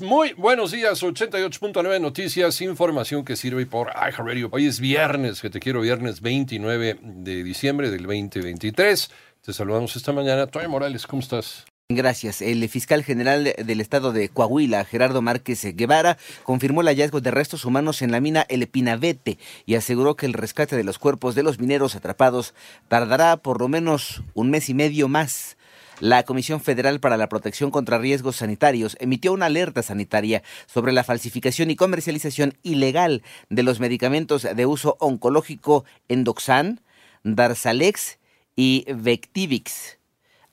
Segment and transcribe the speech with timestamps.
[0.00, 4.48] Muy buenos días, 88.9 Noticias, información que sirve por iHeartRadio.
[4.50, 9.10] Hoy es viernes, que te quiero, viernes 29 de diciembre del 2023.
[9.40, 10.48] Te saludamos esta mañana.
[10.48, 11.64] Toya Morales, ¿cómo estás?
[11.88, 12.42] Gracias.
[12.42, 17.64] El fiscal general del estado de Coahuila, Gerardo Márquez Guevara, confirmó el hallazgo de restos
[17.64, 21.44] humanos en la mina El Pinabete y aseguró que el rescate de los cuerpos de
[21.44, 22.52] los mineros atrapados
[22.88, 25.56] tardará por lo menos un mes y medio más.
[26.04, 31.02] La Comisión Federal para la Protección contra Riesgos Sanitarios emitió una alerta sanitaria sobre la
[31.02, 36.82] falsificación y comercialización ilegal de los medicamentos de uso oncológico Endoxan,
[37.22, 38.18] Darzalex
[38.54, 39.96] y Vectivix.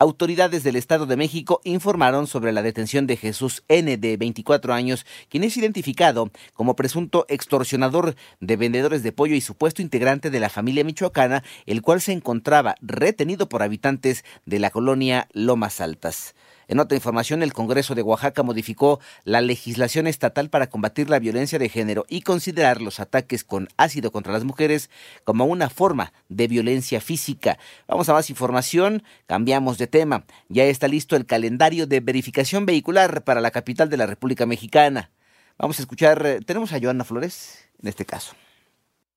[0.00, 5.04] Autoridades del Estado de México informaron sobre la detención de Jesús N., de 24 años,
[5.28, 10.50] quien es identificado como presunto extorsionador de vendedores de pollo y supuesto integrante de la
[10.50, 16.36] familia michoacana, el cual se encontraba retenido por habitantes de la colonia Lomas Altas.
[16.68, 21.58] En otra información, el Congreso de Oaxaca modificó la legislación estatal para combatir la violencia
[21.58, 24.90] de género y considerar los ataques con ácido contra las mujeres
[25.24, 27.58] como una forma de violencia física.
[27.86, 30.24] Vamos a más información, cambiamos de tema.
[30.50, 35.10] Ya está listo el calendario de verificación vehicular para la capital de la República Mexicana.
[35.56, 38.34] Vamos a escuchar, eh, tenemos a Joana Flores en este caso.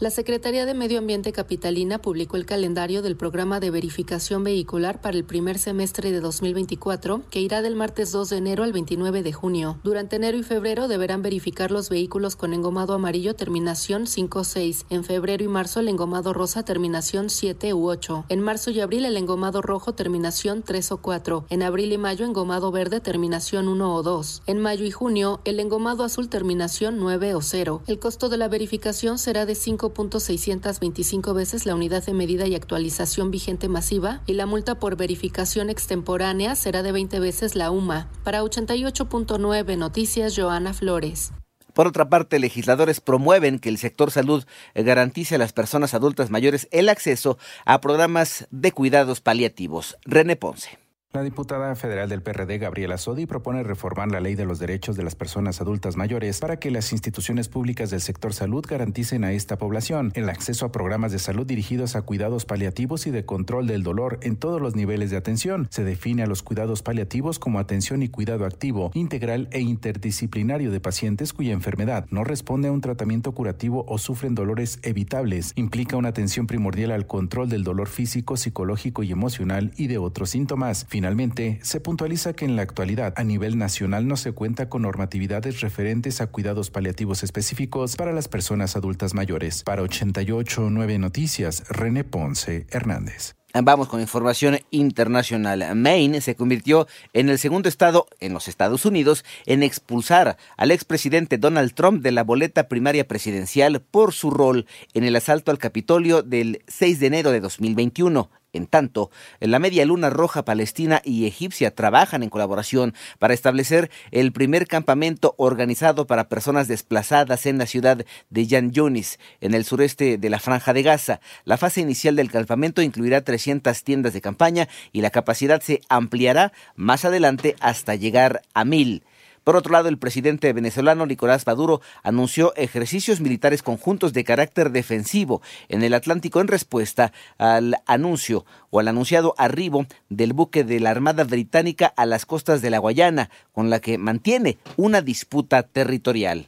[0.00, 5.16] La Secretaría de Medio Ambiente Capitalina publicó el calendario del programa de verificación vehicular para
[5.16, 9.32] el primer semestre de 2024, que irá del martes 2 de enero al 29 de
[9.32, 9.80] junio.
[9.82, 14.86] Durante enero y febrero deberán verificar los vehículos con engomado amarillo terminación 5 o 6.
[14.88, 18.26] En febrero y marzo el engomado rosa terminación 7 u 8.
[18.28, 21.46] En marzo y abril el engomado rojo terminación 3 o 4.
[21.50, 24.42] En abril y mayo engomado verde terminación 1 o 2.
[24.46, 27.82] En mayo y junio el engomado azul terminación 9 o 0.
[27.88, 32.54] El costo de la verificación será de 5 5.625 veces la unidad de medida y
[32.54, 38.08] actualización vigente masiva y la multa por verificación extemporánea será de 20 veces la UMA.
[38.24, 41.32] Para 88.9 Noticias, Joana Flores.
[41.74, 46.66] Por otra parte, legisladores promueven que el sector salud garantice a las personas adultas mayores
[46.72, 49.96] el acceso a programas de cuidados paliativos.
[50.04, 50.87] René Ponce.
[51.14, 55.02] La diputada federal del PRD, Gabriela Sodi, propone reformar la ley de los derechos de
[55.02, 59.56] las personas adultas mayores para que las instituciones públicas del sector salud garanticen a esta
[59.56, 63.84] población el acceso a programas de salud dirigidos a cuidados paliativos y de control del
[63.84, 65.66] dolor en todos los niveles de atención.
[65.70, 70.80] Se define a los cuidados paliativos como atención y cuidado activo, integral e interdisciplinario de
[70.80, 75.54] pacientes cuya enfermedad no responde a un tratamiento curativo o sufren dolores evitables.
[75.54, 80.28] Implica una atención primordial al control del dolor físico, psicológico y emocional y de otros
[80.28, 84.82] síntomas Finalmente, se puntualiza que en la actualidad a nivel nacional no se cuenta con
[84.82, 89.62] normatividades referentes a cuidados paliativos específicos para las personas adultas mayores.
[89.62, 93.36] Para 889 Noticias, René Ponce Hernández.
[93.54, 95.76] Vamos con información internacional.
[95.76, 101.38] Maine se convirtió en el segundo estado en los Estados Unidos en expulsar al expresidente
[101.38, 106.22] Donald Trump de la boleta primaria presidencial por su rol en el asalto al Capitolio
[106.22, 108.30] del 6 de enero de 2021.
[108.58, 114.32] En tanto, la Media Luna Roja Palestina y egipcia trabajan en colaboración para establecer el
[114.32, 120.18] primer campamento organizado para personas desplazadas en la ciudad de Yan Yunis, en el sureste
[120.18, 121.20] de la Franja de Gaza.
[121.44, 126.52] La fase inicial del campamento incluirá 300 tiendas de campaña y la capacidad se ampliará
[126.74, 129.04] más adelante hasta llegar a mil.
[129.44, 135.42] Por otro lado, el presidente venezolano Nicolás Maduro anunció ejercicios militares conjuntos de carácter defensivo
[135.68, 140.90] en el Atlántico en respuesta al anuncio o al anunciado arribo del buque de la
[140.90, 146.46] Armada Británica a las costas de la Guayana, con la que mantiene una disputa territorial.